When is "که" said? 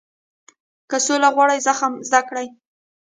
0.89-0.97